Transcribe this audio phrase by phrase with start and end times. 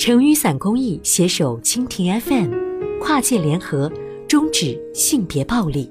[0.00, 2.50] 成雨伞公益携手蜻蜓 FM，
[3.02, 3.92] 跨界联合，
[4.26, 5.90] 终止性别暴力。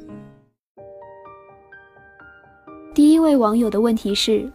[2.91, 4.51] 第一位网友的问题是：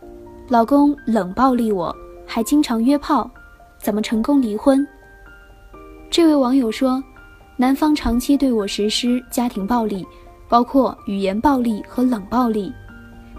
[0.49, 1.95] 老公冷暴力我，
[2.27, 3.31] 还经常约炮，
[3.79, 4.85] 怎么成功离婚？
[6.11, 7.01] 这位网友说，
[7.57, 10.05] 男方长期对我实施家庭暴力，
[10.49, 12.73] 包括语言暴力和冷暴力，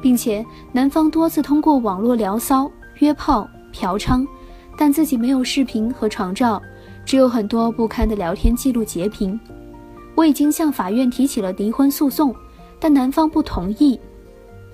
[0.01, 4.25] 并且男方多次通过网络聊骚、约炮、嫖娼，
[4.77, 6.61] 但自己没有视频和床照，
[7.05, 9.39] 只有很多不堪的聊天记录截屏。
[10.15, 12.33] 我已经向法院提起了离婚诉讼，
[12.79, 13.99] 但男方不同意。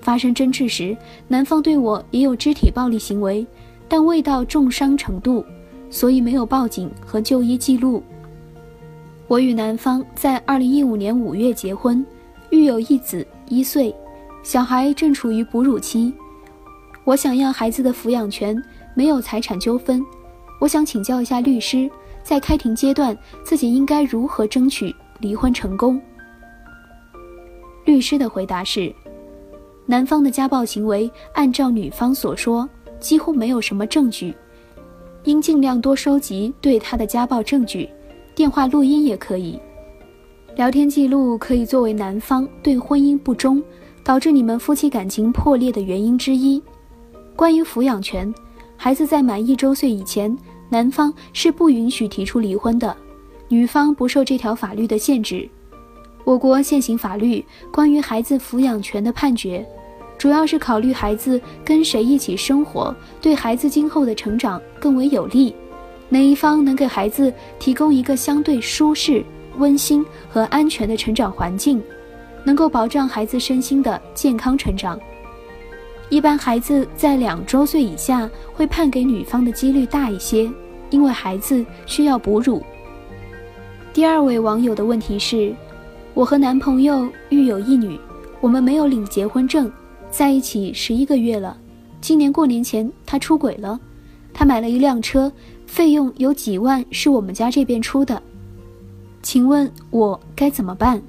[0.00, 0.96] 发生争执时，
[1.28, 3.46] 男方对我也有肢体暴力行为，
[3.88, 5.44] 但未到重伤程度，
[5.90, 8.02] 所以没有报警和就医记录。
[9.28, 12.04] 我与男方在二零一五年五月结婚，
[12.50, 13.94] 育有一子一岁，
[14.42, 16.12] 小孩正处于哺乳期。
[17.04, 18.60] 我想要孩子的抚养权，
[18.94, 20.04] 没有财产纠纷。
[20.60, 21.90] 我想请教一下律师，
[22.22, 26.00] 在开庭阶段自己应该如何争取离婚成功？
[27.84, 28.94] 律师的回答是。
[29.84, 32.68] 男方的家暴行为，按照女方所说，
[33.00, 34.32] 几乎没有什么证据，
[35.24, 37.90] 应尽量多收集对他的家暴证据，
[38.32, 39.58] 电话录音也可以，
[40.54, 43.60] 聊天记录可以作为男方对婚姻不忠，
[44.04, 46.62] 导致你们夫妻感情破裂的原因之一。
[47.34, 48.32] 关于抚养权，
[48.84, 50.36] 孩子在满一周岁以前，
[50.68, 52.96] 男方是不允许提出离婚的，
[53.46, 55.48] 女方不受这条法律的限制。
[56.24, 59.64] 我国现行法律关于孩子抚养权的判决，
[60.18, 65.54] 主要是考虑孩子跟谁一起生活对孩子今后的成长更为有利，
[66.08, 69.24] 哪一方能给孩子提供一个相对舒适、
[69.58, 71.80] 温馨和安全的成长环境，
[72.42, 74.98] 能够保障孩子身心的健康成长。
[76.12, 80.52] 一般孩子在两周岁以下会判给女方的几率大一些，
[80.90, 82.62] 因为孩子需要哺乳。
[83.94, 85.54] 第二位网友的问题是。
[86.12, 87.98] 我和男朋友育有一女，
[88.42, 89.72] 我们没有领结婚证，
[90.10, 91.56] 在一起十一个月了。
[92.02, 93.80] 今年过年前他出轨了，
[94.34, 95.32] 他买了一辆车，
[95.66, 98.22] 费用有几万是我们家这边出的，
[99.22, 101.02] 请问我该怎么办？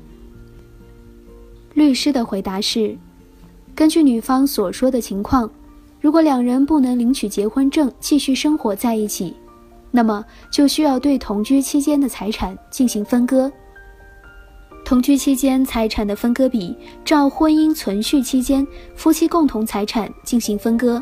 [1.73, 2.97] 律师的回答是：
[3.75, 5.49] 根据女方所说的情况，
[5.99, 9.35] 如果两人不能领取结婚证继续生活在一起，
[9.89, 13.51] 那么就需要对同居期间的财产进行分割。
[14.85, 21.01] 同居期间财产的分割比，照婚姻存续期间夫妻共同财产进行分割。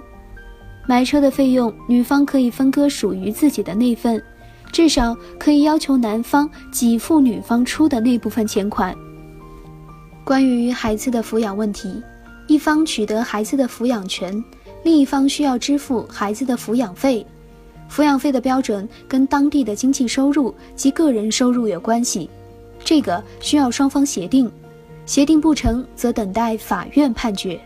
[0.88, 4.22] 买车的费用，女方可以分割属于自己的那份，
[4.72, 8.96] 至少可以要求男方给付女方出的那部分钱款。
[10.24, 12.02] 关于孩子的抚养问题，
[12.48, 14.44] 一方取得孩子的抚养权，
[14.84, 17.26] 另一方需要支付孩子的抚养费。
[17.90, 22.30] 抚养费的标准跟当地的经济收入及个人收入有关系。
[22.84, 24.52] 这个需要双方协定，
[25.06, 27.60] 协定不成则等待法院判决。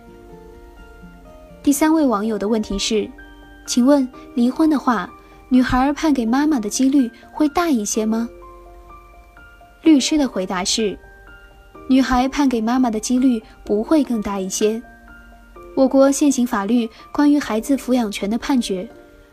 [1.64, 3.09] 第三位网友的问题是，
[3.66, 5.09] 请问离婚的话，
[5.50, 8.28] 女孩判给妈妈的几率会大一些吗？
[9.84, 10.97] 律师的回答是，
[11.88, 14.81] 女孩判给妈妈的几率不会更大一些。
[15.75, 18.88] 我国现行法律关于孩子抚养权的判决，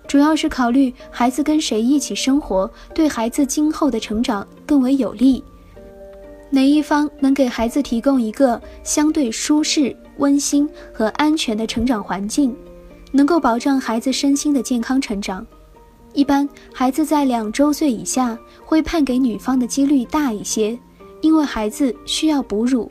[0.07, 5.43] 主要是考虑孩子跟谁一起生活对孩子今后的成长更为有利。
[6.51, 12.55] 哪一方能给孩子提供一个相对舒适、温馨和安全的成长环境，
[13.11, 15.47] 能够保障孩子身心的健康成长？
[16.13, 20.79] 一般孩子在两周岁以下会判给女方的几率大一些，
[21.23, 22.87] 因为孩子需要哺乳；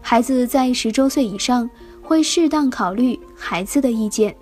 [0.00, 1.68] 孩子在十周岁以上
[2.00, 4.34] 会适当考虑孩子的意见。